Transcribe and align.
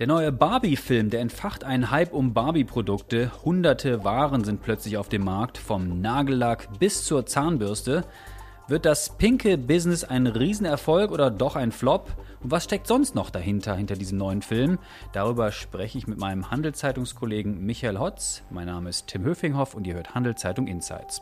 Der 0.00 0.06
neue 0.06 0.32
Barbie-Film, 0.32 1.10
der 1.10 1.20
entfacht 1.20 1.62
einen 1.62 1.90
Hype 1.90 2.14
um 2.14 2.32
Barbie-Produkte. 2.32 3.30
Hunderte 3.44 4.02
Waren 4.02 4.44
sind 4.44 4.62
plötzlich 4.62 4.96
auf 4.96 5.10
dem 5.10 5.24
Markt, 5.24 5.58
vom 5.58 6.00
Nagellack 6.00 6.78
bis 6.78 7.04
zur 7.04 7.26
Zahnbürste. 7.26 8.04
Wird 8.66 8.86
das 8.86 9.18
pinke 9.18 9.58
Business 9.58 10.02
ein 10.02 10.26
Riesenerfolg 10.26 11.10
oder 11.10 11.30
doch 11.30 11.54
ein 11.54 11.70
Flop? 11.70 12.08
Und 12.42 12.50
was 12.50 12.64
steckt 12.64 12.86
sonst 12.86 13.14
noch 13.14 13.28
dahinter, 13.28 13.74
hinter 13.74 13.94
diesem 13.94 14.16
neuen 14.16 14.40
Film? 14.40 14.78
Darüber 15.12 15.52
spreche 15.52 15.98
ich 15.98 16.06
mit 16.06 16.16
meinem 16.18 16.50
Handelszeitungskollegen 16.50 17.66
Michael 17.66 17.98
Hotz. 17.98 18.42
Mein 18.48 18.68
Name 18.68 18.88
ist 18.88 19.08
Tim 19.08 19.24
Höfinghoff 19.24 19.74
und 19.74 19.86
ihr 19.86 19.92
hört 19.92 20.14
Handelszeitung 20.14 20.66
Insights. 20.66 21.20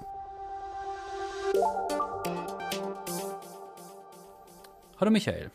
Hallo 5.00 5.12
Michael. 5.12 5.52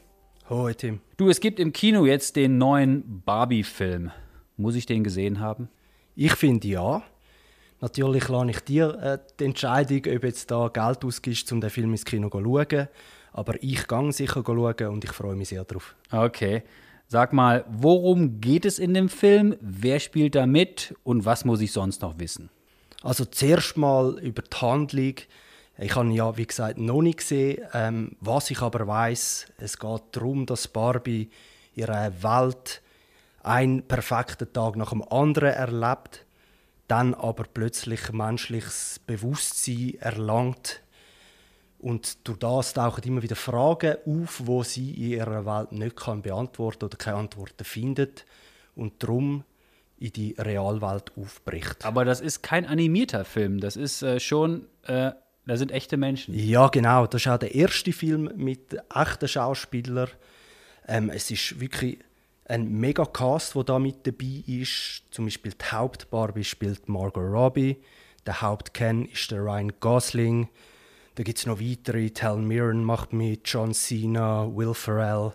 Hoi 0.50 0.74
Tim. 0.74 1.02
Du, 1.18 1.28
es 1.28 1.42
gibt 1.42 1.60
im 1.60 1.74
Kino 1.74 2.06
jetzt 2.06 2.38
den 2.38 2.58
neuen 2.58 3.22
Barbie-Film. 3.26 4.10
Muss 4.56 4.76
ich 4.76 4.86
den 4.86 5.04
gesehen 5.04 5.42
haben? 5.42 5.68
Ich 6.16 6.32
finde 6.36 6.66
ja. 6.70 7.04
Natürlich 7.82 8.30
lasse 8.30 8.52
ich 8.52 8.60
dir 8.62 8.94
äh, 9.02 9.18
die 9.38 9.44
Entscheidung, 9.44 9.98
ob 10.16 10.24
jetzt 10.24 10.50
da 10.50 10.70
Geld 10.70 11.04
ausgibst, 11.04 11.52
um 11.52 11.60
den 11.60 11.70
Film 11.70 11.92
ins 11.92 12.06
Kino 12.06 12.30
zu 12.30 12.42
schauen. 12.42 12.88
Aber 13.34 13.62
ich 13.62 13.86
gehe 13.86 14.12
sicher 14.14 14.44
schauen 14.46 14.88
und 14.88 15.04
ich 15.04 15.12
freue 15.12 15.36
mich 15.36 15.50
sehr 15.50 15.66
drauf. 15.66 15.94
Okay. 16.10 16.64
Sag 17.10 17.34
mal, 17.34 17.66
worum 17.68 18.40
geht 18.40 18.64
es 18.64 18.80
in 18.80 18.94
dem 18.94 19.10
Film? 19.10 19.58
Wer 19.60 20.00
spielt 20.00 20.36
da 20.36 20.46
mit 20.46 20.96
und 21.04 21.26
was 21.26 21.44
muss 21.44 21.60
ich 21.60 21.74
sonst 21.74 22.02
noch 22.02 22.18
wissen? 22.18 22.50
Also 23.02 23.26
zuerst 23.26 23.76
mal 23.76 24.18
über 24.20 24.42
die 24.42 24.56
Handlung. 24.56 25.16
Ich 25.84 25.96
habe 25.98 26.10
ja, 26.14 26.38
wie 26.38 26.48
gesagt, 26.48 26.78
noch 26.78 27.02
nicht 27.02 27.20
gesehen. 27.20 27.62
Ähm, 27.74 28.16
was 28.22 28.50
ich 28.52 28.62
aber 28.62 28.88
weiß, 28.88 29.48
es 29.58 29.78
geht 29.78 30.02
darum, 30.14 30.46
dass 30.46 30.70
Barbie 30.70 31.30
ihre 31.76 32.14
Welt 32.22 32.82
einen 33.42 33.84
perfekten 33.86 34.54
Tag 34.54 34.78
nach 34.78 34.92
dem 34.92 35.04
anderen 35.04 35.50
erlebt, 35.50 36.26
dann 36.88 37.14
aber 37.14 37.44
plötzlich 37.54 38.14
menschliches 38.14 39.02
Bewusstsein 39.06 39.96
erlangt 40.00 40.82
und 41.80 42.26
durch 42.26 42.40
das 42.40 42.74
tauchen 42.74 43.04
immer 43.04 43.22
wieder 43.22 43.36
Fragen 43.36 43.98
auf, 44.06 44.42
wo 44.46 44.64
sie 44.64 44.92
in 44.92 45.20
ihrer 45.20 45.46
Welt 45.46 45.74
nicht 45.74 45.98
kann 45.98 46.22
beantworten 46.22 46.86
oder 46.86 46.98
keine 46.98 47.18
Antworten 47.18 47.66
findet 47.66 48.26
und 48.74 49.04
darum 49.04 49.44
in 50.00 50.14
die 50.14 50.34
Realwelt 50.40 51.12
aufbricht. 51.18 51.84
Aber 51.84 52.06
das 52.06 52.22
ist 52.22 52.42
kein 52.42 52.66
animierter 52.66 53.26
Film, 53.26 53.60
das 53.60 53.76
ist 53.76 54.02
äh, 54.02 54.22
schon 54.22 54.66
äh, 54.84 55.12
das 55.46 55.60
sind 55.60 55.72
echte 55.72 55.98
Menschen. 55.98 56.34
Ja, 56.34 56.68
genau. 56.68 57.06
Das 57.06 57.22
ist 57.22 57.28
auch 57.28 57.38
der 57.38 57.54
erste 57.54 57.92
Film 57.92 58.32
mit 58.36 58.78
echten 58.94 59.28
Schauspielern. 59.28 60.10
Ähm, 60.88 61.10
es 61.10 61.32
ist 61.32 61.60
wirklich 61.60 62.00
ein 62.46 62.72
mega 62.72 63.06
Cast, 63.06 63.56
der 63.56 63.64
da 63.64 63.80
mit 63.80 64.06
dabei 64.08 64.44
ist. 64.48 65.04
Zum 65.12 65.26
Beispiel 65.26 65.54
die 65.54 65.66
Hauptbarbie 65.72 66.44
spielt 66.44 66.88
Margot 66.88 67.24
Robbie. 67.24 67.78
Der 68.26 68.42
Hauptken 68.42 69.06
ist 69.06 69.32
der 69.32 69.42
Ryan 69.42 69.74
Gosling. 69.80 70.50
Da 71.16 71.24
gibt 71.24 71.38
es 71.40 71.46
noch 71.46 71.60
weitere. 71.60 72.10
Helen 72.20 72.48
Mirren 72.48 72.84
macht 72.84 73.14
mit, 73.14 73.42
John 73.46 73.74
Cena, 73.74 74.50
Will 74.54 74.74
Ferrell. 74.74 75.34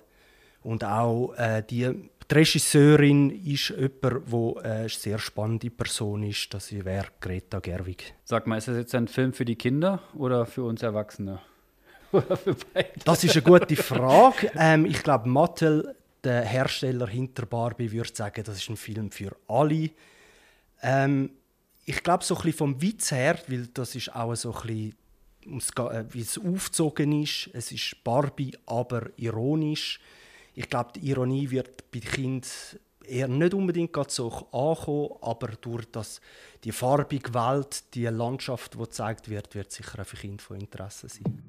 Und 0.62 0.84
auch 0.84 1.34
äh, 1.34 1.62
die 1.62 2.10
die 2.30 2.34
Regisseurin 2.34 3.30
ist 3.30 3.70
jemand, 3.70 4.32
der 4.32 4.62
eine 4.62 4.88
sehr 4.88 5.18
spannende 5.18 5.70
Person 5.70 6.22
ist. 6.24 6.52
Das 6.52 6.72
wäre 6.72 7.06
Greta 7.20 7.58
Gerwig. 7.58 8.14
Sag 8.24 8.46
mal, 8.46 8.58
ist 8.58 8.68
das 8.68 8.76
jetzt 8.76 8.94
ein 8.94 9.08
Film 9.08 9.32
für 9.32 9.44
die 9.44 9.56
Kinder 9.56 10.02
oder 10.14 10.44
für 10.44 10.64
uns 10.64 10.82
Erwachsene? 10.82 11.40
Oder 12.12 12.38
für 12.38 12.54
beide? 12.72 12.88
Das 13.04 13.22
ist 13.22 13.36
eine 13.36 13.42
gute 13.42 13.76
Frage. 13.76 14.50
ähm, 14.56 14.86
ich 14.86 15.02
glaube, 15.02 15.28
Mattel, 15.28 15.94
der 16.24 16.40
Hersteller 16.40 17.06
hinter 17.06 17.44
Barbie, 17.44 17.92
würde 17.92 18.10
sagen, 18.14 18.42
das 18.44 18.56
ist 18.56 18.70
ein 18.70 18.78
Film 18.78 19.10
für 19.10 19.36
alle. 19.46 19.90
Ähm, 20.80 21.30
ich 21.84 22.02
glaube, 22.02 22.24
so 22.24 22.34
ein 22.34 22.42
bisschen 22.42 22.56
vom 22.56 22.80
Witz 22.80 23.12
her, 23.12 23.38
weil 23.48 23.66
das 23.74 23.94
ist 23.94 24.14
auch 24.14 24.34
so 24.36 24.54
ein 24.54 24.94
bisschen, 25.44 25.90
äh, 25.90 26.04
wie 26.08 26.22
es 26.22 26.38
aufgezogen 26.38 27.22
ist. 27.22 27.50
Es 27.52 27.72
ist 27.72 28.02
Barbie, 28.02 28.56
aber 28.64 29.10
ironisch 29.16 30.00
ich 30.58 30.68
glaube, 30.68 30.90
die 30.96 31.08
Ironie 31.10 31.48
wird 31.50 31.88
bei 31.92 32.00
Kindern 32.00 32.50
eher 33.06 33.28
nicht 33.28 33.54
unbedingt 33.54 33.96
so 34.10 34.28
ankommen, 34.50 35.10
aber 35.20 35.48
durch 35.60 35.84
das, 35.92 36.20
die 36.64 36.72
farbige 36.72 37.32
Welt, 37.32 37.94
die 37.94 38.06
Landschaft, 38.06 38.74
die 38.74 38.78
gezeigt 38.78 39.30
wird, 39.30 39.54
wird 39.54 39.70
sicher 39.70 40.04
für 40.04 40.16
Kinder 40.16 40.42
von 40.42 40.58
Interesse 40.58 41.08
sein. 41.08 41.48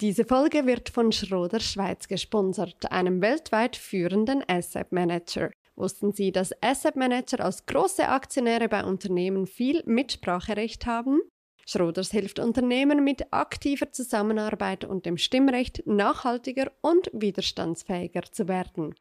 Diese 0.00 0.24
Folge 0.24 0.66
wird 0.66 0.88
von 0.88 1.12
Schroder 1.12 1.60
Schweiz 1.60 2.08
gesponsert, 2.08 2.90
einem 2.90 3.22
weltweit 3.22 3.76
führenden 3.76 4.42
Asset 4.48 4.90
Manager. 4.90 5.50
Wussten 5.76 6.12
Sie, 6.12 6.32
dass 6.32 6.50
Asset 6.60 6.96
Manager 6.96 7.44
als 7.44 7.64
große 7.64 8.08
Aktionäre 8.08 8.68
bei 8.68 8.84
Unternehmen 8.84 9.46
viel 9.46 9.84
Mitspracherecht 9.86 10.84
haben? 10.86 11.20
Schroders 11.66 12.10
hilft 12.10 12.38
Unternehmen 12.38 13.04
mit 13.04 13.32
aktiver 13.32 13.90
Zusammenarbeit 13.92 14.84
und 14.84 15.06
dem 15.06 15.18
Stimmrecht 15.18 15.86
nachhaltiger 15.86 16.70
und 16.80 17.10
widerstandsfähiger 17.12 18.22
zu 18.30 18.48
werden. 18.48 18.94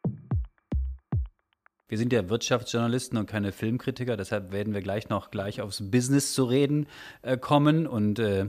Wir 1.89 1.97
sind 1.97 2.13
ja 2.13 2.29
Wirtschaftsjournalisten 2.29 3.17
und 3.17 3.25
keine 3.25 3.51
Filmkritiker, 3.51 4.15
deshalb 4.15 4.53
werden 4.53 4.73
wir 4.73 4.81
gleich 4.81 5.09
noch 5.09 5.31
gleich 5.31 5.59
aufs 5.59 5.91
Business 5.91 6.33
zu 6.33 6.45
reden 6.45 6.87
äh, 7.23 7.37
kommen 7.37 7.87
und 7.87 8.19
äh, 8.19 8.45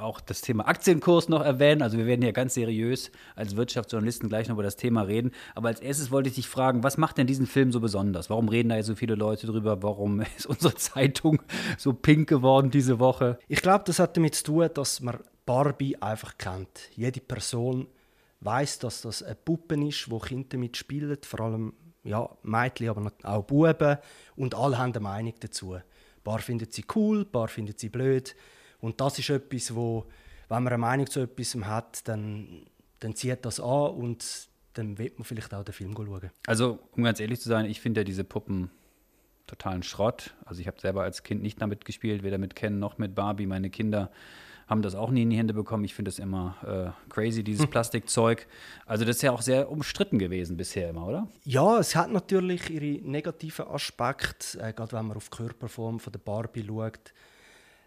auch 0.00 0.22
das 0.22 0.40
Thema 0.40 0.66
Aktienkurs 0.66 1.28
noch 1.28 1.42
erwähnen. 1.42 1.82
Also 1.82 1.98
wir 1.98 2.06
werden 2.06 2.22
hier 2.22 2.32
ganz 2.32 2.54
seriös 2.54 3.12
als 3.36 3.56
Wirtschaftsjournalisten 3.56 4.30
gleich 4.30 4.48
noch 4.48 4.54
über 4.54 4.62
das 4.62 4.76
Thema 4.76 5.02
reden. 5.02 5.32
Aber 5.54 5.68
als 5.68 5.80
erstes 5.80 6.10
wollte 6.10 6.30
ich 6.30 6.36
dich 6.36 6.48
fragen, 6.48 6.82
was 6.82 6.96
macht 6.96 7.18
denn 7.18 7.26
diesen 7.26 7.46
Film 7.46 7.72
so 7.72 7.80
besonders? 7.80 8.30
Warum 8.30 8.48
reden 8.48 8.70
da 8.70 8.76
jetzt 8.76 8.86
so 8.86 8.94
viele 8.94 9.16
Leute 9.16 9.46
drüber? 9.46 9.82
Warum 9.82 10.20
ist 10.38 10.46
unsere 10.46 10.74
Zeitung 10.74 11.42
so 11.76 11.92
pink 11.92 12.26
geworden 12.26 12.70
diese 12.70 12.98
Woche? 12.98 13.38
Ich 13.48 13.60
glaube, 13.60 13.84
das 13.86 13.98
hat 13.98 14.16
damit 14.16 14.34
zu 14.34 14.44
tun, 14.44 14.70
dass 14.72 15.02
man 15.02 15.18
Barbie 15.44 16.00
einfach 16.00 16.38
kennt. 16.38 16.88
Jede 16.96 17.20
Person 17.20 17.86
weiß, 18.40 18.78
dass 18.78 19.02
das 19.02 19.22
eine 19.22 19.34
Puppe 19.34 19.76
ist, 19.86 20.10
wo 20.10 20.18
Kinder 20.18 20.56
mitspielen, 20.56 21.18
vor 21.22 21.40
allem 21.40 21.74
ja, 22.08 22.28
Mädchen, 22.42 22.88
aber 22.88 23.12
auch 23.22 23.44
Buben. 23.44 23.98
Und 24.36 24.54
alle 24.54 24.78
haben 24.78 24.92
eine 24.92 25.00
Meinung 25.00 25.34
dazu. 25.40 25.74
Ein 25.74 25.82
paar 26.24 26.38
finden 26.38 26.68
sie 26.70 26.84
cool, 26.94 27.20
ein 27.20 27.30
paar 27.30 27.48
finden 27.48 27.74
sie 27.76 27.88
blöd. 27.88 28.34
Und 28.80 29.00
das 29.00 29.18
ist 29.18 29.30
etwas, 29.30 29.74
wo, 29.74 30.06
wenn 30.48 30.62
man 30.62 30.72
eine 30.72 30.78
Meinung 30.78 31.06
zu 31.06 31.20
etwas 31.20 31.54
hat, 31.64 32.06
dann, 32.08 32.66
dann 33.00 33.14
zieht 33.14 33.44
das 33.44 33.60
an 33.60 33.90
und 33.90 34.48
dann 34.74 34.98
wird 34.98 35.18
man 35.18 35.24
vielleicht 35.24 35.52
auch 35.52 35.64
den 35.64 35.72
Film 35.72 35.94
schauen. 35.94 36.30
Also, 36.46 36.78
um 36.92 37.04
ganz 37.04 37.20
ehrlich 37.20 37.40
zu 37.40 37.48
sein, 37.48 37.66
ich 37.66 37.80
finde 37.80 38.00
ja 38.00 38.04
diese 38.04 38.24
Puppen 38.24 38.70
totalen 39.48 39.82
Schrott. 39.82 40.34
Also 40.44 40.60
ich 40.60 40.66
habe 40.68 40.80
selber 40.80 41.02
als 41.02 41.24
Kind 41.24 41.42
nicht 41.42 41.60
damit 41.60 41.84
gespielt, 41.84 42.22
weder 42.22 42.38
mit 42.38 42.54
Ken 42.54 42.78
noch 42.78 42.98
mit 42.98 43.14
Barbie. 43.14 43.46
Meine 43.46 43.70
Kinder 43.70 44.10
haben 44.68 44.82
das 44.82 44.94
auch 44.94 45.10
nie 45.10 45.22
in 45.22 45.30
die 45.30 45.36
Hände 45.36 45.54
bekommen. 45.54 45.84
Ich 45.84 45.94
finde 45.94 46.10
das 46.10 46.18
immer 46.18 46.94
äh, 47.08 47.10
crazy, 47.12 47.42
dieses 47.42 47.64
hm. 47.64 47.70
Plastikzeug. 47.70 48.46
Also 48.86 49.04
das 49.04 49.16
ist 49.16 49.22
ja 49.22 49.32
auch 49.32 49.40
sehr 49.40 49.70
umstritten 49.70 50.18
gewesen 50.18 50.56
bisher 50.56 50.90
immer, 50.90 51.06
oder? 51.06 51.28
Ja, 51.44 51.78
es 51.78 51.96
hat 51.96 52.12
natürlich 52.12 52.68
ihre 52.68 53.02
negativen 53.02 53.66
Aspekte, 53.66 54.60
äh, 54.60 54.72
gerade 54.72 54.92
wenn 54.92 55.06
man 55.06 55.16
auf 55.16 55.30
die 55.30 55.36
Körperform 55.36 55.98
von 55.98 56.12
der 56.12 56.20
Barbie 56.20 56.66
schaut. 56.66 57.14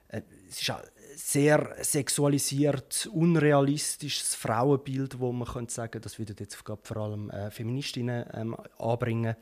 Äh, 0.08 0.22
es 0.50 0.62
ist 0.62 0.70
ein 0.72 0.82
sehr 1.16 1.76
sexualisiert, 1.82 3.08
unrealistisches 3.14 4.34
Frauenbild, 4.34 5.20
wo 5.20 5.32
man 5.32 5.48
könnte 5.48 5.74
sagen, 5.74 6.02
das 6.02 6.18
würde 6.18 6.34
jetzt 6.40 6.56
vor 6.56 6.98
allem 6.98 7.30
äh, 7.30 7.52
Feministinnen 7.52 8.26
ähm, 8.34 8.58
anbringen. 8.80 9.36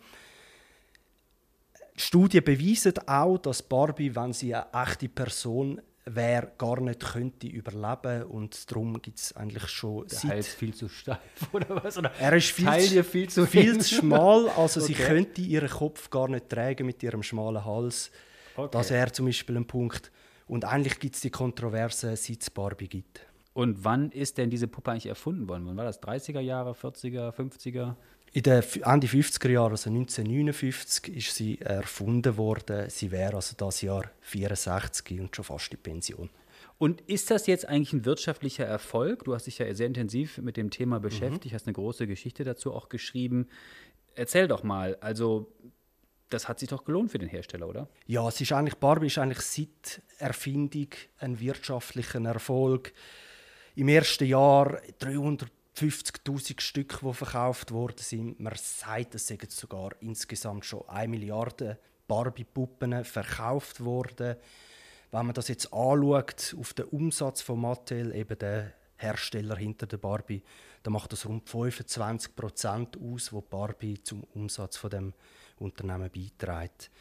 Studien 1.96 2.44
beweisen 2.44 2.94
auch, 3.08 3.38
dass 3.38 3.62
Barbie, 3.62 4.16
wenn 4.16 4.34
sie 4.34 4.56
eine 4.56 4.68
echte 4.74 5.10
Person 5.10 5.82
wer 6.16 6.52
gar 6.58 6.82
nicht 6.82 7.00
könnte 7.00 7.48
überleben 7.48 8.24
und 8.24 8.70
darum 8.72 9.02
gibt 9.02 9.20
es 9.20 9.36
eigentlich 9.36 9.68
schon 9.68 10.08
Der 10.08 10.18
seit... 10.18 10.40
ist 10.40 10.56
viel 10.56 10.74
zu 10.74 10.90
steif 10.90 11.20
oder 11.52 11.84
was? 11.84 11.98
Oder 11.98 12.12
er 12.20 12.34
ist 12.34 12.52
viel, 12.52 12.66
zu, 12.80 13.04
viel 13.04 13.30
zu, 13.30 13.46
viel 13.48 13.80
zu 13.80 13.96
schmal, 13.96 14.50
also 14.50 14.82
okay. 14.82 14.94
sie 14.94 14.94
könnte 14.94 15.42
ihren 15.42 15.70
Kopf 15.70 16.10
gar 16.10 16.28
nicht 16.28 16.50
tragen 16.50 16.86
mit 16.86 17.02
ihrem 17.04 17.24
schmalen 17.24 17.64
Hals. 17.64 18.12
Okay. 18.56 18.70
Das 18.72 18.90
wäre 18.90 19.12
zum 19.12 19.26
Beispiel 19.28 19.58
ein 19.58 19.68
Punkt. 19.68 20.12
Und 20.48 20.66
eigentlich 20.66 21.00
gibt 21.00 21.16
es 21.16 21.22
die 21.22 21.30
Kontroverse, 21.30 22.16
seit 22.16 22.42
es 22.42 22.50
Barbie 22.50 22.88
gibt. 22.88 23.22
Und 23.54 23.84
wann 23.84 24.12
ist 24.12 24.38
denn 24.38 24.50
diese 24.50 24.68
Puppe 24.68 24.92
eigentlich 24.92 25.06
erfunden 25.08 25.48
worden? 25.48 25.66
Wann 25.68 25.78
war 25.78 25.86
das? 25.86 26.02
30er 26.02 26.40
Jahre, 26.40 26.72
40er, 26.72 27.32
50er? 27.34 27.96
In 28.32 28.44
den 28.44 28.64
Ende 28.84 29.08
50er 29.08 29.50
Jahren, 29.50 29.72
also 29.72 29.90
1959, 29.90 31.16
ist 31.16 31.36
sie 31.36 31.60
erfunden 31.62 32.38
worden. 32.38 32.90
Sie 32.90 33.12
wäre 33.12 33.36
also 33.36 33.56
das 33.58 33.82
Jahr 33.82 34.12
64 34.22 35.20
und 35.20 35.36
schon 35.36 35.46
fast 35.46 35.72
in 35.74 35.80
Pension. 35.80 36.30
Und 36.78 37.02
ist 37.02 37.32
das 37.32 37.48
jetzt 37.48 37.68
eigentlich 37.68 37.92
ein 37.94 38.06
wirtschaftlicher 38.06 38.66
Erfolg? 38.66 39.26
Du 39.26 39.34
hast 39.34 39.48
dich 39.48 39.58
ja 39.58 39.74
sehr 39.74 39.88
intensiv 39.88 40.38
mit 40.38 40.58
dem 40.58 40.70
Thema 40.70 41.00
beschäftigt, 41.00 41.52
mhm. 41.52 41.56
hast 41.56 41.68
eine 41.68 41.74
große 41.74 42.08
Geschichte 42.08 42.44
dazu 42.44 42.74
auch 42.74 42.88
geschrieben. 42.88 43.50
Erzähl 44.16 44.48
doch 44.48 44.64
mal, 44.64 44.96
also 45.02 45.52
das 46.30 46.48
hat 46.48 46.60
sich 46.60 46.70
doch 46.70 46.86
gelohnt 46.86 47.12
für 47.12 47.18
den 47.18 47.28
Hersteller, 47.28 47.68
oder? 47.68 47.90
Ja, 48.06 48.28
es 48.28 48.40
ist 48.40 48.52
eigentlich, 48.54 48.76
Barbie 48.76 49.08
ist 49.08 49.18
eigentlich 49.18 49.42
seit 49.42 50.02
Erfindung 50.20 50.90
ein 51.18 51.40
wirtschaftlicher 51.40 52.24
Erfolg. 52.24 52.94
Im 53.76 53.88
ersten 53.88 54.26
Jahr 54.26 54.82
300 55.00 55.50
50.000 55.78 56.60
Stück, 56.62 57.00
die 57.02 57.14
verkauft 57.14 57.72
worden 57.72 58.00
sind. 58.00 58.40
Man 58.40 58.54
sagt, 58.56 59.16
es 59.16 59.28
sind 59.28 59.50
sogar 59.52 59.92
insgesamt 60.02 60.66
schon 60.66 60.88
1 60.90 61.10
Milliarde 61.10 61.80
Barbie-Puppen 62.08 63.06
verkauft 63.06 63.84
worden. 63.84 64.36
Wenn 65.12 65.26
man 65.26 65.34
das 65.34 65.48
jetzt 65.48 65.74
anschaut 65.74 66.56
auf 66.60 66.74
den 66.74 66.86
Umsatz 66.86 67.42
von 67.42 67.62
Mattel, 67.62 68.14
eben 68.14 68.38
der 68.38 68.74
Hersteller 68.98 69.56
hinter 69.56 69.88
der 69.88 69.98
Barbie, 69.98 70.44
dann 70.84 70.94
macht 70.94 71.14
das 71.14 71.26
rund 71.26 71.50
25 71.50 72.36
Prozent 72.36 72.98
aus, 73.02 73.32
wo 73.32 73.42
Barbie 73.42 74.02
zum 74.04 74.24
Umsatz 74.36 74.78
von 74.78 74.90
dem 74.90 75.14
Unternehmen 75.58 76.10
beiträgt. 76.12 76.92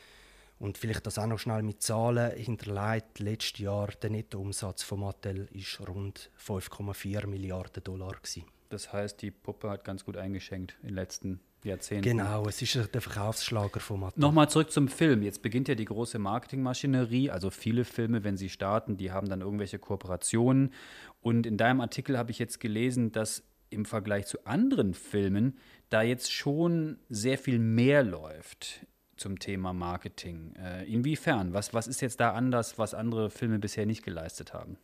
Und 0.59 0.77
vielleicht 0.77 1.07
das 1.07 1.19
auch 1.19 1.27
noch 1.27 1.39
schnell 1.39 1.63
mit 1.63 1.83
Zahlen 1.83 2.37
hinterlegt. 2.37 3.21
Letztes 3.21 3.61
Jahr 3.61 3.89
der 3.89 4.11
Nettoumsatz 4.11 4.83
von 4.83 5.01
Mattel 5.01 5.49
ist 5.53 5.81
rund 5.81 6.31
5,4 6.39 7.27
Milliarden 7.27 7.85
Dollar 7.85 8.15
gewesen. 8.15 8.45
Das 8.69 8.93
heißt, 8.93 9.23
die 9.23 9.31
Puppe 9.31 9.71
hat 9.71 9.85
ganz 9.85 10.05
gut 10.05 10.17
eingeschenkt 10.17 10.77
in 10.83 10.89
den 10.89 10.95
letzten 10.95 11.41
Jahrzehnten. 11.65 12.03
Genau, 12.03 12.47
es 12.47 12.63
ist 12.63 12.95
der 12.95 13.01
Verkaufsschlager 13.01 13.81
von 13.81 14.01
Mattel. 14.01 14.21
Nochmal 14.21 14.49
zurück 14.49 14.71
zum 14.71 14.89
Film. 14.89 15.23
Jetzt 15.23 15.43
beginnt 15.43 15.69
ja 15.69 15.75
die 15.75 15.85
große 15.85 16.19
Marketingmaschinerie. 16.19 17.31
Also 17.31 17.51
viele 17.51 17.85
Filme, 17.85 18.25
wenn 18.25 18.37
sie 18.37 18.49
starten, 18.49 18.97
die 18.97 19.11
haben 19.11 19.29
dann 19.29 19.41
irgendwelche 19.41 19.79
Kooperationen. 19.79 20.73
Und 21.21 21.47
in 21.47 21.57
deinem 21.57 21.81
Artikel 21.81 22.19
habe 22.19 22.31
ich 22.31 22.39
jetzt 22.39 22.61
gelesen, 22.61 23.13
dass 23.13 23.43
im 23.71 23.85
Vergleich 23.85 24.27
zu 24.27 24.47
anderen 24.47 24.95
Filmen 24.95 25.59
da 25.91 26.03
jetzt 26.03 26.33
schon 26.33 26.99
sehr 27.09 27.39
viel 27.39 27.59
mehr 27.59 28.03
läuft 28.03 28.87
zum 29.17 29.39
Thema 29.39 29.73
Marketing. 29.73 30.55
Äh, 30.57 30.85
inwiefern? 30.85 31.53
Was, 31.53 31.75
was 31.75 31.87
ist 31.87 32.01
jetzt 32.01 32.21
da 32.21 32.33
anders, 32.33 32.79
was 32.79 32.95
andere 32.95 33.31
Filme 33.31 33.59
bisher 33.59 33.85
nicht 33.85 34.05
geleistet 34.05 34.55
haben? 34.55 34.79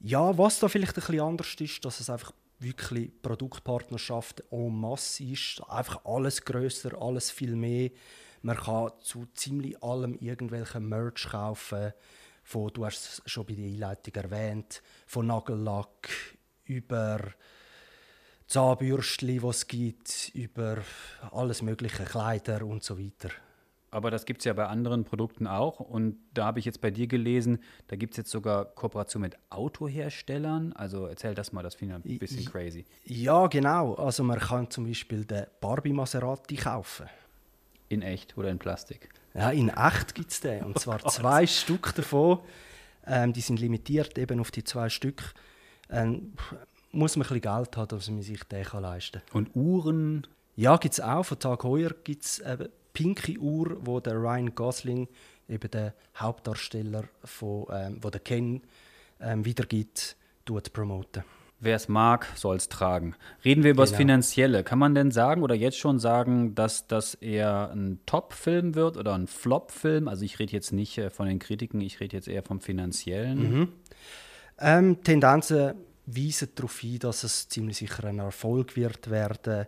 Ja, 0.00 0.36
was 0.36 0.58
da 0.58 0.68
vielleicht 0.68 0.96
ein 0.96 1.00
bisschen 1.00 1.20
anders 1.20 1.54
ist, 1.60 1.84
dass 1.84 2.00
es 2.00 2.10
einfach 2.10 2.32
wirklich 2.60 3.10
Produktpartnerschaft 3.22 4.44
en 4.50 4.80
masse 4.80 5.24
ist. 5.24 5.62
Einfach 5.68 6.04
alles 6.04 6.44
größer, 6.44 7.00
alles 7.00 7.30
viel 7.30 7.56
mehr. 7.56 7.90
Man 8.42 8.56
kann 8.56 8.92
zu 9.00 9.26
ziemlich 9.34 9.82
allem 9.82 10.14
irgendwelchen 10.14 10.88
Merch 10.88 11.28
kaufen. 11.30 11.92
Von, 12.42 12.72
du 12.72 12.86
hast 12.86 13.22
es 13.26 13.30
schon 13.30 13.46
bei 13.46 13.54
der 13.54 13.64
Einleitung 13.64 14.14
erwähnt, 14.14 14.82
von 15.06 15.26
Nagellack 15.26 16.08
über 16.64 17.20
Zahnbürstchen, 18.46 19.40
die 19.40 19.46
es 19.46 19.66
gibt, 19.66 20.30
über 20.34 20.78
alles 21.30 21.62
mögliche, 21.62 22.04
Kleider 22.04 22.64
und 22.64 22.82
so 22.82 22.98
weiter. 22.98 23.30
Aber 23.90 24.10
das 24.10 24.24
gibt 24.24 24.40
es 24.40 24.44
ja 24.44 24.52
bei 24.52 24.66
anderen 24.66 25.04
Produkten 25.04 25.46
auch. 25.46 25.80
Und 25.80 26.16
da 26.32 26.46
habe 26.46 26.60
ich 26.60 26.64
jetzt 26.64 26.80
bei 26.80 26.90
dir 26.90 27.08
gelesen, 27.08 27.58
da 27.88 27.96
gibt 27.96 28.14
es 28.14 28.18
jetzt 28.18 28.30
sogar 28.30 28.66
Kooperation 28.66 29.22
mit 29.22 29.36
Autoherstellern. 29.50 30.72
Also 30.74 31.06
erzähl 31.06 31.34
das 31.34 31.52
mal, 31.52 31.62
das 31.62 31.74
finde 31.74 32.00
ich 32.04 32.14
ein 32.14 32.18
bisschen 32.18 32.44
crazy. 32.44 32.84
Ja, 33.04 33.48
genau. 33.48 33.94
Also 33.94 34.22
man 34.22 34.38
kann 34.38 34.70
zum 34.70 34.86
Beispiel 34.86 35.24
den 35.24 35.46
Barbie 35.60 35.92
Maserati 35.92 36.56
kaufen. 36.56 37.06
In 37.88 38.02
echt 38.02 38.38
oder 38.38 38.50
in 38.50 38.58
Plastik? 38.60 39.08
Ja, 39.34 39.50
in 39.50 39.68
echt 39.70 40.14
gibt 40.14 40.30
es 40.30 40.40
den. 40.40 40.64
Und 40.64 40.76
oh 40.76 40.80
zwar 40.80 40.98
Gott. 41.00 41.12
zwei 41.12 41.46
Stück 41.46 41.92
davon. 41.94 42.38
Ähm, 43.06 43.32
die 43.32 43.40
sind 43.40 43.58
limitiert 43.58 44.16
eben 44.18 44.38
auf 44.38 44.52
die 44.52 44.62
zwei 44.62 44.88
Stück. 44.88 45.34
Ähm, 45.88 46.34
muss 46.92 47.16
man 47.16 47.26
ein 47.26 47.28
bisschen 47.28 47.56
Geld 47.56 47.76
haben, 47.76 47.88
dass 47.88 48.08
man 48.08 48.22
sich 48.22 48.44
den 48.44 48.66
leisten 48.80 49.20
kann. 49.26 49.46
Und 49.46 49.56
Uhren? 49.56 50.26
Ja, 50.54 50.76
gibt 50.76 50.94
es 50.94 51.00
auch. 51.00 51.24
Von 51.24 51.38
Tag 51.40 51.64
Heuer 51.64 51.90
gibt 52.04 52.24
es 52.24 52.42
eine 52.42 52.70
pinke 52.92 53.38
Uhr, 53.38 53.78
wo 53.80 54.00
der 54.00 54.14
Ryan 54.14 54.54
Gosling, 54.54 55.08
eben 55.48 55.70
der 55.70 55.94
Hauptdarsteller, 56.16 57.04
von, 57.24 57.66
ähm, 57.72 57.98
wo 58.00 58.10
der 58.10 58.20
Ken 58.20 58.62
ähm, 59.20 59.44
wiedergibt, 59.44 60.16
tut 60.44 60.72
promoten. 60.72 61.24
Wer 61.62 61.76
es 61.76 61.88
mag, 61.88 62.26
soll 62.36 62.56
es 62.56 62.70
tragen. 62.70 63.14
Reden 63.44 63.62
wir 63.62 63.72
über 63.72 63.84
genau. 63.84 63.90
das 63.90 63.96
Finanzielle. 63.98 64.64
Kann 64.64 64.78
man 64.78 64.94
denn 64.94 65.10
sagen 65.10 65.42
oder 65.42 65.54
jetzt 65.54 65.76
schon 65.76 65.98
sagen, 65.98 66.54
dass 66.54 66.86
das 66.86 67.14
eher 67.14 67.70
ein 67.70 68.00
Top-Film 68.06 68.74
wird 68.74 68.96
oder 68.96 69.14
ein 69.14 69.26
Flop-Film? 69.26 70.08
Also 70.08 70.24
ich 70.24 70.38
rede 70.38 70.52
jetzt 70.52 70.72
nicht 70.72 70.96
äh, 70.96 71.10
von 71.10 71.26
den 71.26 71.38
Kritiken, 71.38 71.82
ich 71.82 72.00
rede 72.00 72.16
jetzt 72.16 72.28
eher 72.28 72.42
vom 72.42 72.60
Finanziellen. 72.62 73.58
Mhm. 73.58 73.68
Ähm, 74.58 75.04
Tendenzen 75.04 75.74
weisen 76.06 76.48
darauf 76.54 76.78
hin, 76.78 76.98
dass 76.98 77.24
es 77.24 77.48
ziemlich 77.50 77.76
sicher 77.76 78.04
ein 78.04 78.20
Erfolg 78.20 78.74
wird 78.76 79.10
werden. 79.10 79.66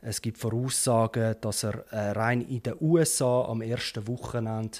Es 0.00 0.22
gibt 0.22 0.38
Voraussagen, 0.38 1.36
dass 1.40 1.64
er 1.64 1.84
äh, 1.90 2.10
rein 2.10 2.40
in 2.42 2.62
den 2.62 2.74
USA 2.80 3.44
am 3.46 3.62
ersten 3.62 4.06
Wochenende 4.06 4.78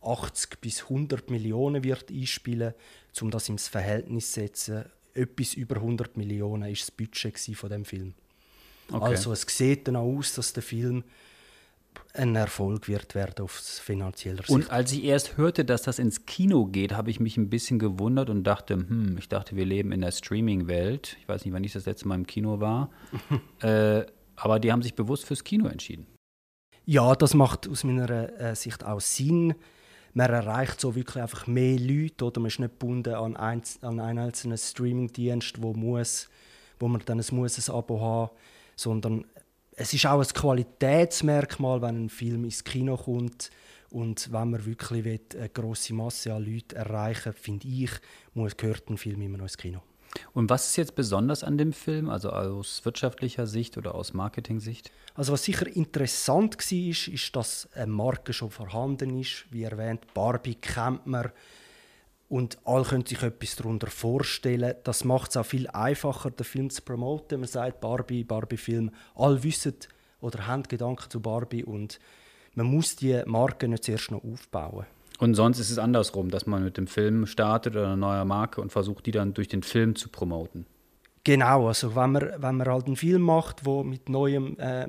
80 0.00 0.60
bis 0.60 0.82
100 0.82 1.30
Millionen 1.30 1.82
wird 1.82 2.10
einspielen, 2.10 2.74
um 3.20 3.30
das 3.30 3.48
ins 3.48 3.68
Verhältnis 3.68 4.32
zu 4.32 4.40
setzen. 4.40 4.84
Etwas 5.14 5.54
über 5.54 5.76
100 5.76 6.16
Millionen 6.16 6.70
ist 6.70 6.82
das 6.82 6.90
Budget 6.90 7.56
von 7.56 7.70
dem 7.70 7.84
Film. 7.84 8.14
Okay. 8.90 9.04
Also 9.04 9.32
es 9.32 9.42
sieht 9.42 9.88
dann 9.88 9.96
auch 9.96 10.18
aus, 10.18 10.34
dass 10.34 10.52
der 10.52 10.62
Film 10.62 11.04
ein 12.12 12.36
Erfolg 12.36 12.88
wird 12.88 13.14
werden 13.14 13.44
auf 13.44 13.52
finanzieller 13.52 14.38
Sicht. 14.38 14.50
Und 14.50 14.70
als 14.70 14.92
ich 14.92 15.04
erst 15.04 15.36
hörte, 15.36 15.64
dass 15.64 15.82
das 15.82 15.98
ins 15.98 16.26
Kino 16.26 16.66
geht, 16.66 16.92
habe 16.92 17.10
ich 17.10 17.20
mich 17.20 17.36
ein 17.36 17.50
bisschen 17.50 17.78
gewundert 17.78 18.30
und 18.30 18.44
dachte, 18.44 18.74
hm, 18.74 19.16
ich 19.18 19.28
dachte, 19.28 19.56
wir 19.56 19.64
leben 19.64 19.92
in 19.92 20.00
der 20.00 20.12
Streaming-Welt. 20.12 21.16
Ich 21.20 21.28
weiß 21.28 21.44
nicht, 21.44 21.54
wann 21.54 21.64
ich 21.64 21.72
das 21.72 21.86
letzte 21.86 22.08
Mal 22.08 22.16
im 22.16 22.26
Kino 22.26 22.60
war. 22.60 22.90
äh, 23.62 24.04
aber 24.36 24.60
die 24.60 24.72
haben 24.72 24.82
sich 24.82 24.94
bewusst 24.94 25.24
fürs 25.24 25.44
Kino 25.44 25.66
entschieden. 25.66 26.06
Ja, 26.86 27.14
das 27.14 27.34
macht 27.34 27.68
aus 27.68 27.84
meiner 27.84 28.10
äh, 28.40 28.54
Sicht 28.54 28.84
auch 28.84 29.00
Sinn. 29.00 29.54
Man 30.12 30.30
erreicht 30.30 30.80
so 30.80 30.94
wirklich 30.94 31.22
einfach 31.22 31.46
mehr 31.46 31.78
Leute 31.78 32.26
oder 32.26 32.40
man 32.40 32.48
ist 32.48 32.60
nicht 32.60 32.78
gebunden 32.78 33.14
an, 33.14 33.36
ein, 33.36 33.62
an 33.80 34.00
einen 34.00 34.18
einzelnen 34.18 34.58
Streamingdienst, 34.58 35.62
wo 35.62 35.72
muss, 35.72 36.28
wo 36.78 36.86
man 36.88 37.02
dann 37.04 37.20
ein, 37.20 37.26
muss 37.30 37.68
ein 37.68 37.74
Abo 37.74 38.00
haben, 38.00 38.30
sondern 38.76 39.24
es 39.76 39.92
ist 39.92 40.06
auch 40.06 40.20
ein 40.20 40.26
Qualitätsmerkmal, 40.26 41.82
wenn 41.82 42.04
ein 42.04 42.08
Film 42.08 42.44
ins 42.44 42.62
Kino 42.62 42.96
kommt 42.96 43.50
und 43.90 44.32
wenn 44.32 44.50
man 44.50 44.66
wirklich 44.66 45.04
will, 45.04 45.20
eine 45.36 45.48
grosse 45.48 45.94
Masse 45.94 46.32
an 46.32 46.44
Leuten 46.44 46.76
erreichen 46.76 47.32
finde 47.32 47.66
ich, 47.66 47.90
muss, 48.34 48.56
gehört 48.56 48.88
ein 48.90 48.98
Film 48.98 49.22
immer 49.22 49.38
noch 49.38 49.44
ins 49.44 49.56
Kino. 49.56 49.82
Und 50.32 50.50
was 50.50 50.68
ist 50.68 50.76
jetzt 50.76 50.94
besonders 50.94 51.44
an 51.44 51.58
dem 51.58 51.72
Film, 51.72 52.08
also 52.08 52.30
aus 52.30 52.84
wirtschaftlicher 52.84 53.46
Sicht 53.46 53.76
oder 53.76 53.94
aus 53.94 54.12
Marketing-Sicht? 54.12 54.90
Also 55.14 55.32
was 55.32 55.44
sicher 55.44 55.66
interessant 55.66 56.56
war, 56.58 56.78
ist, 56.90 57.08
ist, 57.08 57.36
dass 57.36 57.68
eine 57.74 57.86
Marke 57.92 58.32
schon 58.32 58.50
vorhanden 58.50 59.18
ist. 59.18 59.46
Wie 59.50 59.62
erwähnt, 59.62 60.12
Barbie 60.14 60.56
kennt 60.56 61.06
man 61.06 61.30
und 62.28 62.58
alle 62.64 62.84
können 62.84 63.06
sich 63.06 63.22
etwas 63.22 63.56
darunter 63.56 63.88
vorstellen. 63.88 64.74
Das 64.84 65.04
macht 65.04 65.30
es 65.30 65.36
auch 65.36 65.46
viel 65.46 65.68
einfacher, 65.68 66.30
den 66.30 66.44
Film 66.44 66.70
zu 66.70 66.82
promoten. 66.82 67.40
Man 67.40 67.48
sagt 67.48 67.80
Barbie, 67.80 68.24
Barbie-Film. 68.24 68.90
Alle 69.14 69.42
wissen 69.42 69.74
oder 70.20 70.46
haben 70.46 70.62
Gedanken 70.64 71.10
zu 71.10 71.20
Barbie 71.20 71.64
und 71.64 72.00
man 72.54 72.66
muss 72.66 72.96
die 72.96 73.22
Marke 73.26 73.68
nicht 73.68 73.84
zuerst 73.84 74.10
noch 74.10 74.24
aufbauen. 74.24 74.86
Und 75.18 75.34
sonst 75.34 75.58
ist 75.58 75.70
es 75.70 75.78
andersrum, 75.78 76.30
dass 76.30 76.46
man 76.46 76.64
mit 76.64 76.76
dem 76.76 76.86
Film 76.86 77.26
startet 77.26 77.74
oder 77.74 77.86
einer 77.86 77.96
neuen 77.96 78.26
Marke 78.26 78.60
und 78.60 78.72
versucht, 78.72 79.06
die 79.06 79.12
dann 79.12 79.32
durch 79.32 79.48
den 79.48 79.62
Film 79.62 79.94
zu 79.94 80.08
promoten. 80.08 80.66
Genau, 81.22 81.68
also 81.68 81.94
wenn 81.94 82.12
man, 82.12 82.30
wenn 82.36 82.56
man 82.56 82.66
halt 82.66 82.86
einen 82.86 82.96
Film 82.96 83.22
macht, 83.22 83.64
der 83.66 83.84
mit 83.84 84.08
neuem, 84.08 84.58
äh, 84.58 84.88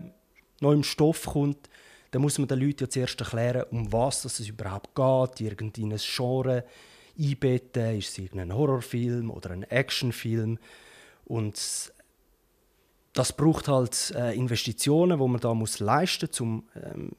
neuem 0.59 0.83
Stoff 0.83 1.25
kommt, 1.27 1.69
dann 2.11 2.21
muss 2.21 2.39
man 2.39 2.47
den 2.47 2.59
Leuten 2.59 2.83
ja 2.85 2.89
zuerst 2.89 3.19
erklären, 3.21 3.65
um 3.71 3.91
was 3.91 4.25
es 4.25 4.39
überhaupt 4.39 4.95
geht, 4.95 5.41
irgendein 5.41 5.97
Genre 5.97 6.65
einbetten, 7.17 7.97
ist 7.97 8.09
es 8.09 8.17
irgendein 8.17 8.53
Horrorfilm 8.53 9.31
oder 9.31 9.51
ein 9.51 9.63
Actionfilm 9.63 10.57
und 11.25 11.93
das 13.13 13.31
braucht 13.33 13.69
halt 13.69 14.13
äh, 14.15 14.35
Investitionen, 14.35 15.19
wo 15.19 15.27
man 15.27 15.39
da 15.39 15.53
muss 15.53 15.79
leisten, 15.79 16.29
um 16.41 16.67
ähm, 16.75 17.11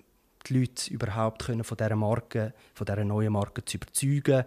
die 0.49 0.61
Leute 0.61 0.93
überhaupt 0.93 1.47
können 1.47 1.65
von 1.65 1.77
dieser 1.77 1.97
Marke, 1.97 2.55
von 2.75 2.85
dieser 2.85 3.05
neuen 3.05 3.33
Marke 3.33 3.65
zu 3.65 3.77
überzeugen. 3.77 4.45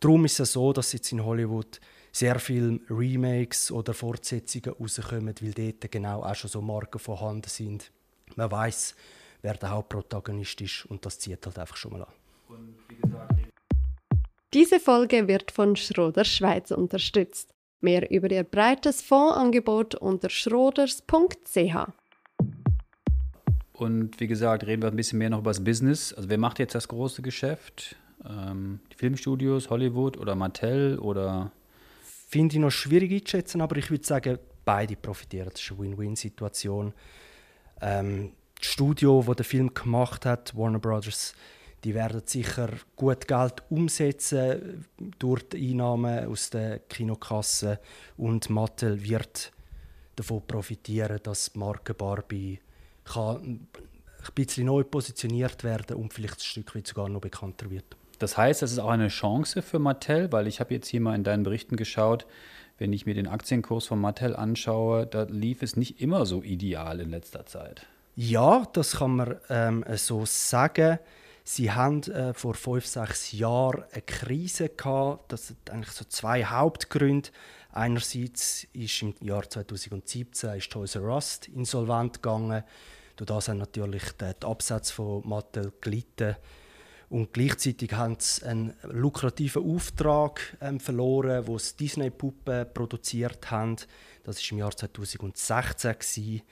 Darum 0.00 0.24
ist 0.24 0.40
es 0.40 0.52
so, 0.52 0.72
dass 0.72 0.92
jetzt 0.92 1.12
in 1.12 1.24
Hollywood 1.24 1.80
sehr 2.12 2.38
viele 2.38 2.80
Remakes 2.88 3.70
oder 3.70 3.92
Fortsetzungen 3.92 4.74
rauskommen, 4.78 5.34
weil 5.40 5.52
dort 5.52 5.90
genau 5.90 6.22
auch 6.22 6.34
schon 6.34 6.50
so 6.50 6.62
Marken 6.62 6.98
vorhanden 6.98 7.48
sind. 7.48 7.90
Man 8.34 8.50
weiß, 8.50 8.94
wer 9.42 9.54
der 9.54 9.70
Hauptprotagonist 9.70 10.60
ist 10.60 10.86
und 10.86 11.04
das 11.04 11.18
zieht 11.18 11.44
halt 11.44 11.58
einfach 11.58 11.76
schon 11.76 11.92
mal 11.92 12.02
an. 12.02 12.12
Diese 14.54 14.80
Folge 14.80 15.28
wird 15.28 15.50
von 15.50 15.76
Schroder 15.76 16.24
Schweiz 16.24 16.70
unterstützt. 16.70 17.52
Mehr 17.80 18.10
über 18.10 18.30
ihr 18.30 18.44
breites 18.44 19.02
Fondsangebot 19.02 19.96
unter 19.96 20.30
schroders.ch. 20.30 21.76
Und 23.76 24.20
wie 24.20 24.26
gesagt, 24.26 24.66
reden 24.66 24.82
wir 24.82 24.88
ein 24.88 24.96
bisschen 24.96 25.18
mehr 25.18 25.28
noch 25.28 25.40
über 25.40 25.50
das 25.50 25.62
Business. 25.62 26.14
Also 26.14 26.30
wer 26.30 26.38
macht 26.38 26.58
jetzt 26.58 26.74
das 26.74 26.88
große 26.88 27.20
Geschäft? 27.20 27.96
Ähm, 28.26 28.80
die 28.90 28.96
Filmstudios, 28.96 29.68
Hollywood 29.68 30.16
oder 30.16 30.34
Mattel 30.34 30.98
oder? 30.98 31.52
Finde 32.28 32.56
ich 32.56 32.60
noch 32.60 32.70
schwierig 32.70 33.12
einzuschätzen, 33.12 33.60
aber 33.60 33.76
ich 33.76 33.90
würde 33.90 34.04
sagen, 34.04 34.38
beide 34.64 34.96
profitieren. 34.96 35.50
Das 35.52 35.60
ist 35.60 35.70
eine 35.70 35.80
Win-Win-Situation. 35.80 36.94
Ähm, 37.82 38.32
das 38.58 38.66
Studio, 38.66 39.22
das 39.26 39.36
den 39.36 39.44
Film 39.44 39.74
gemacht 39.74 40.24
hat, 40.24 40.56
Warner 40.56 40.78
Brothers, 40.78 41.34
die 41.84 41.94
werden 41.94 42.22
sicher 42.24 42.70
gut 42.96 43.28
Geld 43.28 43.62
umsetzen 43.68 44.86
durch 45.18 45.48
die 45.50 45.70
Einnahmen 45.70 46.26
aus 46.26 46.48
der 46.48 46.78
Kinokasse 46.78 47.78
und 48.16 48.48
Mattel 48.48 49.02
wird 49.06 49.52
davon 50.16 50.42
profitieren, 50.46 51.20
dass 51.22 51.52
die 51.52 51.58
Marke 51.58 51.92
Barbie 51.92 52.58
kann 53.06 53.36
ein 53.42 53.68
bisschen 54.34 54.66
neu 54.66 54.84
positioniert 54.84 55.64
werden 55.64 55.96
und 55.96 56.12
vielleicht 56.12 56.38
ein 56.38 56.44
Stück 56.44 56.74
weit 56.74 56.86
sogar 56.86 57.08
noch 57.08 57.20
bekannter 57.20 57.70
wird. 57.70 57.96
Das 58.18 58.36
heißt, 58.36 58.62
das 58.62 58.72
ist 58.72 58.78
auch 58.78 58.90
eine 58.90 59.08
Chance 59.08 59.62
für 59.62 59.78
Mattel, 59.78 60.32
weil 60.32 60.46
ich 60.46 60.60
habe 60.60 60.74
jetzt 60.74 60.88
hier 60.88 61.00
mal 61.00 61.14
in 61.14 61.24
deinen 61.24 61.42
Berichten 61.42 61.76
geschaut, 61.76 62.26
wenn 62.78 62.92
ich 62.92 63.06
mir 63.06 63.14
den 63.14 63.26
Aktienkurs 63.26 63.86
von 63.86 64.00
Mattel 64.00 64.36
anschaue, 64.36 65.06
da 65.06 65.22
lief 65.22 65.62
es 65.62 65.76
nicht 65.76 66.00
immer 66.00 66.26
so 66.26 66.42
ideal 66.42 67.00
in 67.00 67.10
letzter 67.10 67.46
Zeit. 67.46 67.86
Ja, 68.14 68.66
das 68.72 68.96
kann 68.96 69.16
man 69.16 69.36
ähm, 69.48 69.84
so 69.96 70.24
sagen. 70.24 70.98
Sie 71.44 71.70
haben 71.70 72.02
äh, 72.04 72.34
vor 72.34 72.54
fünf, 72.54 72.86
sechs 72.86 73.32
Jahren 73.32 73.84
eine 73.92 74.02
Krise 74.02 74.68
gehabt. 74.70 75.32
Das 75.32 75.50
hat 75.50 75.70
eigentlich 75.70 75.92
so 75.92 76.04
zwei 76.06 76.44
Hauptgründe. 76.44 77.30
Einerseits 77.72 78.66
ist 78.72 79.02
im 79.02 79.14
Jahr 79.20 79.48
2017 79.48 80.54
ist 80.56 80.72
Toys 80.72 80.96
R 80.96 81.02
Us 81.02 81.40
insolvent 81.54 82.22
gegangen. 82.22 82.64
Durch 83.16 83.26
das 83.26 83.48
haben 83.48 83.58
natürlich 83.58 84.02
die 84.12 84.46
Absätze 84.46 84.92
von 84.92 85.26
Mattel 85.26 85.72
gelitten. 85.80 86.36
Und 87.08 87.32
gleichzeitig 87.32 87.92
haben 87.92 88.16
sie 88.18 88.44
einen 88.44 88.74
lukrativen 88.82 89.62
Auftrag 89.62 90.56
ähm, 90.60 90.80
verloren, 90.80 91.46
wo 91.46 91.56
sie 91.56 91.76
Disney-Puppen 91.76 92.66
produziert 92.74 93.50
haben. 93.50 93.76
Das 94.24 94.38
war 94.38 94.52
im 94.52 94.58
Jahr 94.58 94.76
2016. 94.76 95.92
Gewesen. 95.92 96.42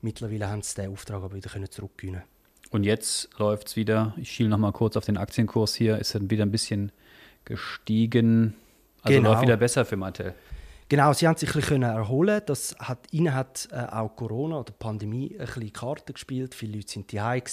Mittlerweile 0.00 0.48
haben 0.48 0.62
sie 0.62 0.74
diesen 0.74 0.92
Auftrag 0.92 1.22
aber 1.22 1.34
wieder 1.34 1.70
zurückgewinnen 1.70 2.22
Und 2.70 2.82
jetzt 2.82 3.30
läuft 3.38 3.68
es 3.68 3.76
wieder. 3.76 4.14
Ich 4.16 4.32
schiele 4.32 4.48
noch 4.48 4.58
mal 4.58 4.72
kurz 4.72 4.96
auf 4.96 5.04
den 5.04 5.16
Aktienkurs 5.16 5.76
hier. 5.76 5.98
Ist 5.98 6.16
dann 6.16 6.28
wieder 6.28 6.44
ein 6.44 6.50
bisschen 6.50 6.90
gestiegen. 7.44 8.54
Also 9.02 9.16
genau. 9.16 9.30
läuft 9.30 9.42
wieder 9.42 9.56
besser 9.56 9.84
für 9.84 9.96
Mattel. 9.96 10.34
Genau, 10.92 11.14
sie 11.14 11.26
haben 11.26 11.38
sich 11.38 11.48
ein 11.48 11.60
bisschen 11.62 11.82
erholen 11.84 12.42
das 12.44 12.76
hat, 12.78 13.06
Ihnen 13.12 13.32
hat 13.32 13.66
äh, 13.72 13.76
auch 13.76 14.14
Corona 14.14 14.56
oder 14.56 14.72
die 14.72 14.78
Pandemie 14.78 15.34
ein 15.38 15.46
bisschen 15.46 15.72
Karten 15.72 16.12
gespielt. 16.12 16.54
Viele 16.54 16.76
Leute 16.76 16.92
sind 16.92 17.10
daheim 17.10 17.44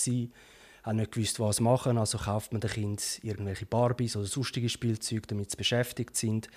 haben 0.84 0.98
nicht 0.98 1.14
gewusst, 1.14 1.40
was 1.40 1.62
machen. 1.62 1.98
Also 1.98 2.18
kauft 2.18 2.52
man 2.52 2.60
den 2.60 2.70
Kindern 2.70 3.06
irgendwelche 3.22 3.66
Barbies 3.66 4.18
oder 4.18 4.26
sonstige 4.26 4.68
Spielzeuge, 4.68 5.22
damit 5.28 5.52
sie 5.52 5.56
beschäftigt 5.56 6.18
sind. 6.18 6.50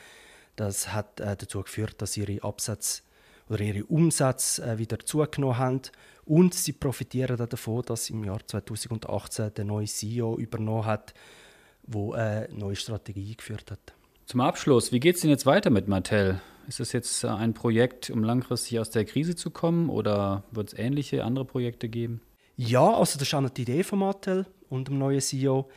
Das 0.56 0.92
hat 0.92 1.20
äh, 1.20 1.36
dazu 1.36 1.62
geführt, 1.62 2.02
dass 2.02 2.16
ihre 2.16 2.42
Absätze 2.42 3.02
oder 3.48 3.60
ihre 3.60 3.84
Umsätze 3.84 4.64
äh, 4.64 4.78
wieder 4.78 4.98
zugenommen 4.98 5.58
haben. 5.58 5.82
Und 6.24 6.52
sie 6.52 6.72
profitieren 6.72 7.36
davon, 7.36 7.82
dass 7.82 8.10
im 8.10 8.24
Jahr 8.24 8.44
2018 8.44 9.54
der 9.54 9.64
neue 9.64 9.86
CEO 9.86 10.36
übernommen 10.36 10.86
hat, 10.86 11.14
wo 11.84 12.14
eine 12.14 12.48
neue 12.52 12.74
Strategie 12.74 13.30
eingeführt 13.30 13.70
hat. 13.70 13.92
Zum 14.26 14.40
Abschluss, 14.40 14.90
wie 14.90 14.98
geht 14.98 15.14
es 15.14 15.20
denn 15.20 15.30
jetzt 15.30 15.46
weiter 15.46 15.70
mit 15.70 15.86
Mattel? 15.86 16.40
Ist 16.68 16.80
das 16.80 16.92
jetzt 16.92 17.24
ein 17.24 17.54
Projekt, 17.54 18.10
um 18.10 18.22
langfristig 18.22 18.78
aus 18.78 18.90
der 18.90 19.04
Krise 19.04 19.36
zu 19.36 19.50
kommen 19.50 19.88
oder 19.88 20.44
wird 20.50 20.72
es 20.72 20.78
ähnliche 20.78 21.24
andere 21.24 21.44
Projekte 21.44 21.88
geben? 21.88 22.20
Ja, 22.56 22.94
also 22.94 23.18
das 23.18 23.28
ist 23.28 23.34
auch 23.34 23.48
die 23.50 23.62
Idee 23.62 23.82
von 23.82 24.00
Mattel 24.00 24.46
und 24.68 24.88
dem 24.88 24.98
neuen 24.98 25.20
CEO, 25.20 25.68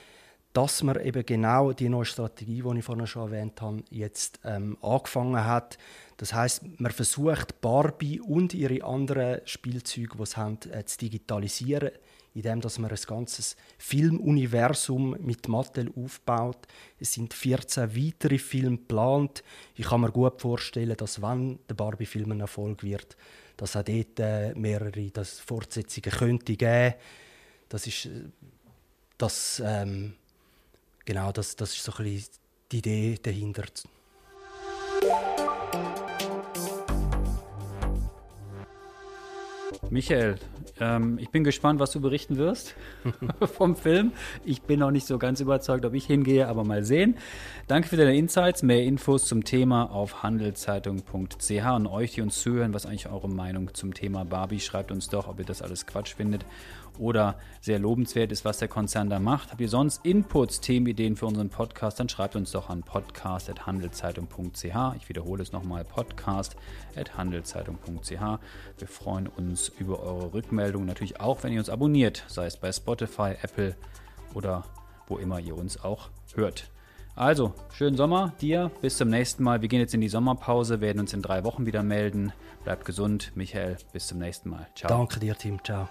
dass 0.53 0.83
man 0.83 0.99
eben 1.01 1.25
genau 1.25 1.73
die 1.73 1.89
neue 1.89 2.05
Strategie, 2.05 2.61
die 2.61 2.77
ich 2.79 2.85
vorhin 2.85 3.07
schon 3.07 3.23
erwähnt 3.23 3.61
habe, 3.61 3.83
jetzt 3.89 4.39
ähm, 4.45 4.77
angefangen 4.81 5.43
hat. 5.43 5.77
Das 6.17 6.33
heißt, 6.33 6.79
man 6.79 6.91
versucht 6.91 7.59
Barbie 7.59 8.21
und 8.21 8.53
ihre 8.53 8.83
anderen 8.85 9.41
Spielzeuge, 9.45 10.17
die 10.17 10.25
sie 10.25 10.35
haben, 10.37 10.59
äh, 10.71 10.85
zu 10.85 10.99
digitalisieren 10.99 11.91
indem 12.35 12.59
dass 12.61 12.77
man 12.79 12.91
ein 12.91 12.99
ganzes 13.07 13.55
Filmuniversum 13.77 15.15
mit 15.19 15.47
Mattel 15.47 15.91
aufbaut. 15.95 16.67
Es 16.99 17.13
sind 17.13 17.33
14 17.33 17.95
weitere 17.95 18.37
Filme 18.37 18.77
geplant. 18.77 19.41
Ich 19.75 19.87
kann 19.87 20.01
mir 20.01 20.11
gut 20.11 20.41
vorstellen, 20.41 20.97
dass 20.97 21.21
wenn 21.21 21.59
der 21.69 21.75
Barbie-Film 21.75 22.33
ein 22.33 22.41
Erfolg 22.41 22.83
wird, 22.83 23.15
dass 23.55 23.77
auch 23.77 23.83
dort 23.83 24.19
äh, 24.19 24.53
mehrere 24.53 25.09
das 25.11 25.39
Fortsetzungen 25.39 26.11
könnte 26.11 26.57
geben. 26.57 26.95
Das 27.69 27.87
ist 27.87 28.05
äh, 28.05 28.25
das 29.17 29.61
ähm, 29.65 30.13
genau 31.05 31.31
das, 31.31 31.55
das 31.55 31.73
ist 31.73 31.83
so 31.83 31.93
ein 31.93 32.03
bisschen 32.03 32.33
die 32.69 32.77
Idee 32.79 33.17
dahinter. 33.21 33.63
Michael, 39.95 40.35
ähm, 40.81 41.17
ich 41.21 41.29
bin 41.29 41.45
gespannt, 41.45 41.79
was 41.79 41.91
du 41.91 42.01
berichten 42.01 42.35
wirst 42.35 42.75
vom 43.53 43.77
Film. 43.77 44.11
Ich 44.43 44.61
bin 44.61 44.81
noch 44.81 44.91
nicht 44.91 45.07
so 45.07 45.17
ganz 45.17 45.39
überzeugt, 45.39 45.85
ob 45.85 45.93
ich 45.93 46.05
hingehe, 46.05 46.49
aber 46.49 46.65
mal 46.65 46.83
sehen. 46.83 47.15
Danke 47.67 47.87
für 47.87 47.95
deine 47.95 48.13
Insights. 48.13 48.61
Mehr 48.61 48.83
Infos 48.83 49.25
zum 49.25 49.45
Thema 49.45 49.89
auf 49.89 50.21
handelszeitung.ch 50.21 51.65
und 51.77 51.87
euch, 51.87 52.11
die 52.11 52.21
uns 52.21 52.41
zuhören, 52.41 52.73
was 52.73 52.85
eigentlich 52.85 53.07
eure 53.09 53.29
Meinung 53.29 53.73
zum 53.73 53.93
Thema 53.93 54.25
Barbie? 54.25 54.59
Schreibt 54.59 54.91
uns 54.91 55.07
doch, 55.07 55.29
ob 55.29 55.39
ihr 55.39 55.45
das 55.45 55.61
alles 55.61 55.85
Quatsch 55.85 56.13
findet 56.13 56.45
oder 56.99 57.35
sehr 57.61 57.79
lobenswert 57.79 58.31
ist, 58.31 58.45
was 58.45 58.59
der 58.59 58.67
Konzern 58.67 59.09
da 59.09 59.17
macht. 59.19 59.49
Habt 59.51 59.61
ihr 59.61 59.69
sonst 59.69 60.05
Inputs, 60.05 60.61
Themenideen 60.61 61.15
für 61.15 61.25
unseren 61.25 61.49
Podcast, 61.49 61.99
dann 61.99 62.09
schreibt 62.09 62.35
uns 62.35 62.51
doch 62.51 62.69
an 62.69 62.83
podcast.handelszeitung.ch. 62.83 64.95
Ich 64.97 65.09
wiederhole 65.09 65.41
es 65.43 65.51
nochmal, 65.51 65.83
podcast.handelszeitung.ch. 65.83 68.39
Wir 68.77 68.87
freuen 68.87 69.27
uns 69.27 69.69
über 69.79 69.99
eure 70.01 70.33
Rückmeldungen, 70.33 70.87
natürlich 70.87 71.19
auch, 71.19 71.43
wenn 71.43 71.51
ihr 71.53 71.59
uns 71.59 71.69
abonniert, 71.69 72.23
sei 72.27 72.45
es 72.45 72.57
bei 72.57 72.71
Spotify, 72.71 73.33
Apple 73.41 73.75
oder 74.33 74.63
wo 75.07 75.17
immer 75.17 75.39
ihr 75.39 75.57
uns 75.57 75.83
auch 75.83 76.09
hört. 76.33 76.69
Also, 77.15 77.53
schönen 77.71 77.95
Sommer 77.95 78.33
dir. 78.41 78.71
Bis 78.81 78.97
zum 78.97 79.09
nächsten 79.09 79.43
Mal. 79.43 79.61
Wir 79.61 79.69
gehen 79.69 79.79
jetzt 79.79 79.93
in 79.93 80.01
die 80.01 80.09
Sommerpause, 80.09 80.81
werden 80.81 80.99
uns 80.99 81.13
in 81.13 81.21
drei 81.21 81.45
Wochen 81.45 81.65
wieder 81.65 81.81
melden. 81.81 82.33
Bleibt 82.65 82.83
gesund. 82.83 83.31
Michael, 83.35 83.77
bis 83.93 84.07
zum 84.07 84.19
nächsten 84.19 84.49
Mal. 84.49 84.67
Ciao. 84.75 84.89
Danke 84.89 85.21
dir, 85.21 85.35
Team. 85.35 85.63
Ciao. 85.63 85.87